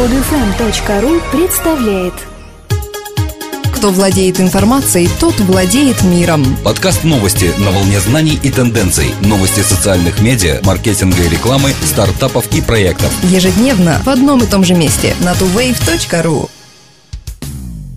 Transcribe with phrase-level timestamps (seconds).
[0.00, 2.14] Podfm.ru представляет
[3.74, 6.42] Кто владеет информацией, тот владеет миром.
[6.64, 9.10] Подкаст новости на волне знаний и тенденций.
[9.20, 13.12] Новости социальных медиа, маркетинга и рекламы, стартапов и проектов.
[13.24, 16.48] Ежедневно в одном и том же месте на tuwave.ru.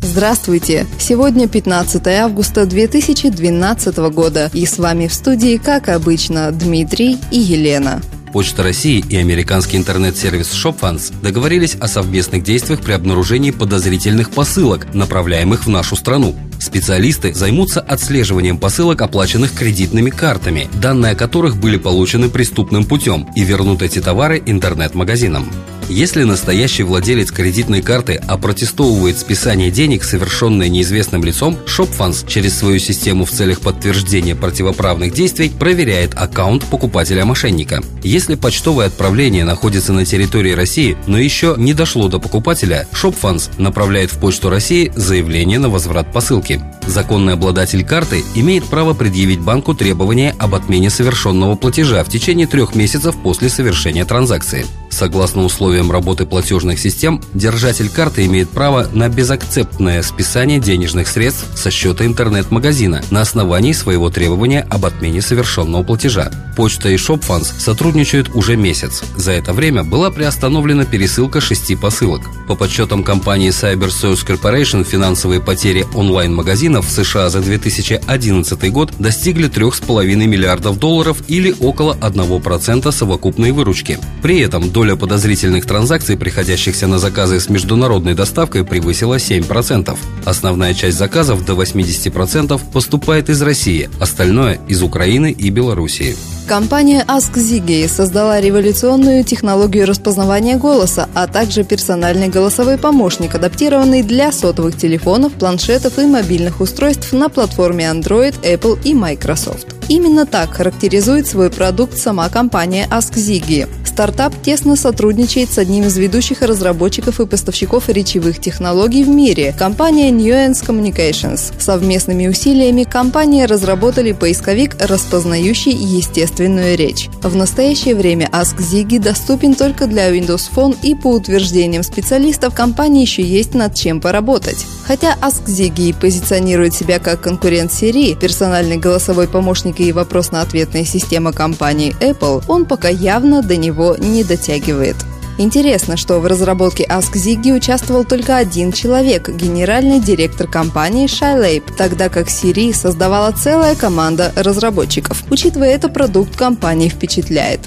[0.00, 0.86] Здравствуйте!
[0.98, 8.00] Сегодня 15 августа 2012 года и с вами в студии, как обычно, Дмитрий и Елена.
[8.32, 15.66] Почта России и американский интернет-сервис ShopFans договорились о совместных действиях при обнаружении подозрительных посылок, направляемых
[15.66, 16.36] в нашу страну.
[16.60, 23.42] Специалисты займутся отслеживанием посылок, оплаченных кредитными картами, данные о которых были получены преступным путем, и
[23.42, 25.50] вернут эти товары интернет-магазинам.
[25.90, 33.24] Если настоящий владелец кредитной карты опротестовывает списание денег, совершенное неизвестным лицом, ShopFans через свою систему
[33.24, 37.82] в целях подтверждения противоправных действий проверяет аккаунт покупателя-мошенника.
[38.04, 44.12] Если почтовое отправление находится на территории России, но еще не дошло до покупателя, ShopFans направляет
[44.12, 46.62] в Почту России заявление на возврат посылки.
[46.86, 52.76] Законный обладатель карты имеет право предъявить банку требования об отмене совершенного платежа в течение трех
[52.76, 54.64] месяцев после совершения транзакции.
[54.90, 61.70] Согласно условиям работы платежных систем, держатель карты имеет право на безакцептное списание денежных средств со
[61.70, 66.30] счета интернет-магазина на основании своего требования об отмене совершенного платежа.
[66.56, 69.02] Почта и ShopFans сотрудничают уже месяц.
[69.16, 72.22] За это время была приостановлена пересылка шести посылок.
[72.46, 80.04] По подсчетам компании CyberSource Corporation финансовые потери онлайн-магазинов в США за 2011 год достигли 3,5
[80.26, 83.98] миллиардов долларов или около 1% совокупной выручки.
[84.20, 89.94] При этом доля доля подозрительных транзакций, приходящихся на заказы с международной доставкой, превысила 7%.
[90.24, 96.16] Основная часть заказов до 80% поступает из России, остальное– из Украины и Белоруссии.
[96.48, 104.78] Компания AskZiggy создала революционную технологию распознавания голоса, а также персональный голосовой помощник, адаптированный для сотовых
[104.78, 109.66] телефонов, планшетов и мобильных устройств на платформе Android, Apple и Microsoft.
[109.90, 113.68] Именно так характеризует свой продукт сама компания AskZiggy.
[114.00, 120.10] Стартап тесно сотрудничает с одним из ведущих разработчиков и поставщиков речевых технологий в мире– компания
[120.10, 121.52] Nuance Communications.
[121.60, 127.10] Совместными усилиями компания разработали поисковик, распознающий естественную речь.
[127.22, 133.20] В настоящее время AskZiggy доступен только для Windows Phone и по утверждениям специалистов компании еще
[133.20, 134.64] есть над чем поработать.
[134.90, 142.42] Хотя AskZiggy позиционирует себя как конкурент Siri, персональный голосовой помощник и вопрос-на-ответная система компании Apple,
[142.48, 144.96] он пока явно до него не дотягивает.
[145.38, 152.26] Интересно, что в разработке AskZiggy участвовал только один человек– генеральный директор компании Shylab, тогда как
[152.26, 155.22] Siri создавала целая команда разработчиков.
[155.30, 157.60] Учитывая это, продукт компании впечатляет.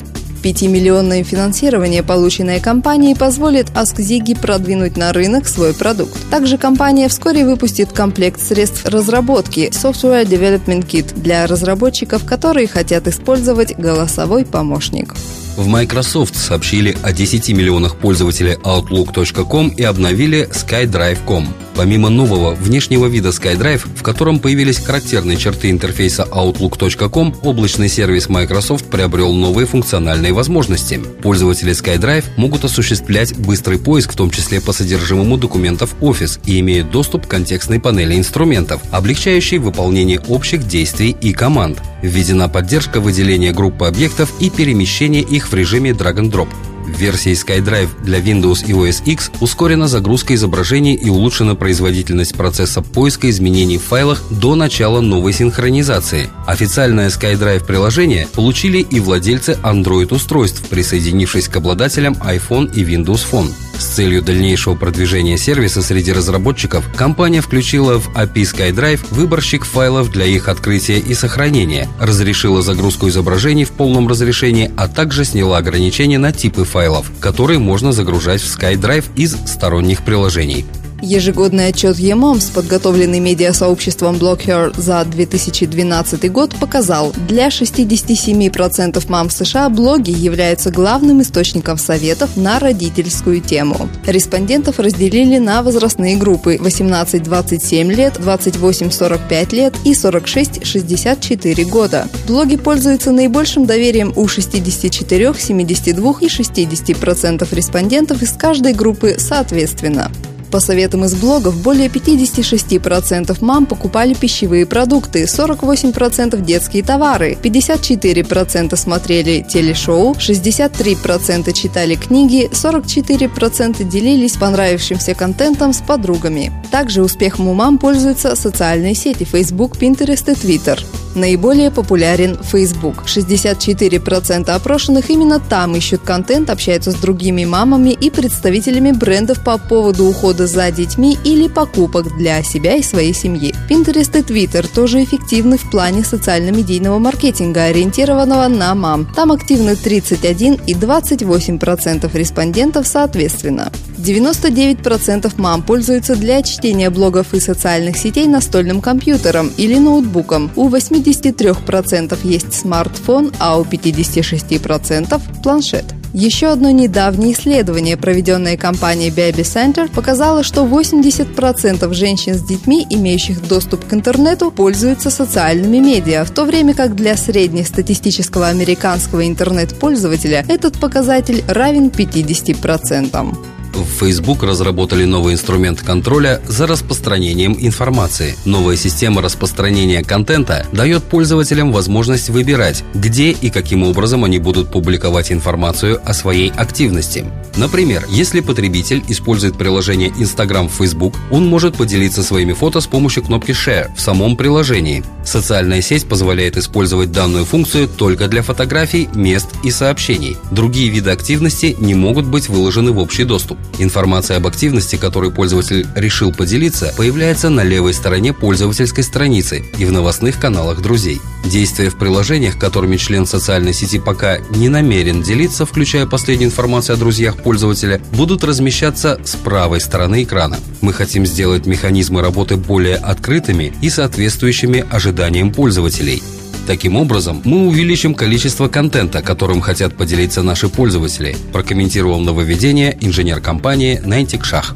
[0.43, 6.17] 5-миллионное финансирование, полученное компанией, позволит AskZiggy продвинуть на рынок свой продукт.
[6.29, 13.77] Также компания вскоре выпустит комплект средств разработки Software Development Kit для разработчиков, которые хотят использовать
[13.77, 15.15] голосовой помощник.
[15.55, 21.47] В Microsoft сообщили о 10 миллионах пользователей Outlook.com и обновили SkyDrive.com.
[21.75, 28.85] Помимо нового внешнего вида SkyDrive, в котором появились характерные черты интерфейса Outlook.com, облачный сервис Microsoft
[28.85, 31.01] приобрел новые функциональные возможности.
[31.21, 36.91] Пользователи SkyDrive могут осуществлять быстрый поиск, в том числе по содержимому документов Office, и имеют
[36.91, 41.81] доступ к контекстной панели инструментов, облегчающей выполнение общих действий и команд.
[42.03, 46.49] Введена поддержка выделения группы объектов и перемещения их в режиме drag and drop.
[46.93, 52.81] В версии SkyDrive для Windows и OS X ускорена загрузка изображений и улучшена производительность процесса
[52.81, 56.29] поиска изменений в файлах до начала новой синхронизации.
[56.45, 63.51] Официальное SkyDrive приложение получили и владельцы Android-устройств, присоединившись к обладателям iPhone и Windows Phone.
[63.83, 70.25] С целью дальнейшего продвижения сервиса среди разработчиков, компания включила в API SkyDrive выборщик файлов для
[70.25, 76.31] их открытия и сохранения, разрешила загрузку изображений в полном разрешении, а также сняла ограничения на
[76.31, 80.65] типы файлов, которые можно загружать в SkyDrive из сторонних приложений.
[81.03, 89.67] Ежегодный отчет ЕМОМС, подготовленный медиасообществом Blockher за 2012 год, показал, для 67% мам в США
[89.67, 93.89] блоги являются главным источником советов на родительскую тему.
[94.07, 102.07] Респондентов разделили на возрастные группы 18-27 лет, 28-45 лет и 46-64 года.
[102.27, 110.09] Блоги пользуются наибольшим доверием у 64, 72 и 60% респондентов из каждой группы соответственно.
[110.53, 119.43] По советам из блогов, более 56% мам покупали пищевые продукты, 48% детские товары, 54% смотрели
[119.49, 126.51] телешоу, 63% читали книги, 44% делились понравившимся контентом с подругами.
[126.69, 130.79] Также успехом у мам пользуются социальные сети Facebook, Pinterest и Twitter.
[131.15, 133.03] Наиболее популярен Facebook.
[133.05, 140.05] 64% опрошенных именно там ищут контент, общаются с другими мамами и представителями брендов по поводу
[140.05, 143.53] ухода за детьми или покупок для себя и своей семьи.
[143.69, 149.07] Pinterest и Twitter тоже эффективны в плане социально-медийного маркетинга, ориентированного на мам.
[149.15, 153.71] Там активны 31 и 28% респондентов соответственно.
[153.97, 160.51] 99% мам пользуются для чтения блогов и социальных сетей настольным компьютером или ноутбуком.
[160.55, 160.67] У
[161.03, 165.85] 83% есть смартфон, а у 56%– планшет.
[166.13, 173.47] Еще одно недавнее исследование, проведенное компанией Baby Center, показало, что 80% женщин с детьми, имеющих
[173.47, 180.77] доступ к интернету, пользуются социальными медиа, в то время как для среднестатистического американского интернет-пользователя этот
[180.77, 183.52] показатель равен 50%.
[183.73, 188.35] В Facebook разработали новый инструмент контроля за распространением информации.
[188.45, 195.31] Новая система распространения контента дает пользователям возможность выбирать, где и каким образом они будут публиковать
[195.31, 197.25] информацию о своей активности.
[197.55, 203.23] Например, если потребитель использует приложение Instagram в Facebook, он может поделиться своими фото с помощью
[203.23, 205.03] кнопки Share в самом приложении.
[205.23, 210.37] Социальная сеть позволяет использовать данную функцию только для фотографий, мест и сообщений.
[210.51, 213.57] Другие виды активности не могут быть выложены в общий доступ.
[213.79, 219.91] Информация об активности, которой пользователь решил поделиться, появляется на левой стороне пользовательской страницы и в
[219.91, 221.19] новостных каналах друзей.
[221.45, 226.97] Действия в приложениях, которыми член социальной сети пока не намерен делиться, включая последнюю информацию о
[226.97, 230.59] друзьях пользователя, будут размещаться с правой стороны экрана.
[230.81, 236.21] Мы хотим сделать механизмы работы более открытыми и соответствующими ожиданиям пользователей.
[236.65, 244.01] Таким образом, мы увеличим количество контента, которым хотят поделиться наши пользователи, прокомментировал нововведение инженер компании
[244.03, 244.75] Niantic Шах.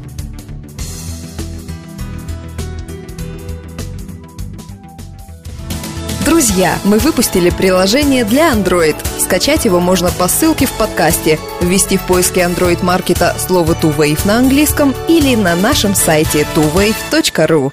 [6.26, 8.96] Друзья, мы выпустили приложение для Android.
[9.18, 14.38] Скачать его можно по ссылке в подкасте, ввести в поиске Android маркета слово TuWave на
[14.38, 17.72] английском или на нашем сайте tuwave.ru.